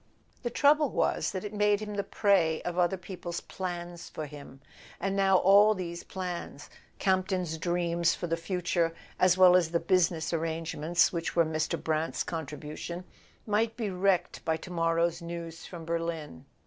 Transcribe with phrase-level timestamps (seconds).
[0.41, 4.59] The trouble was that it made him the prey of other people's plans for him.
[4.99, 11.13] And now all these plans—Campton's dreams for the future as well as the business arrangements
[11.13, 11.79] which were Mr.
[11.79, 16.45] Brant's contribution—might be wrecked by to morrow's news from Berlin.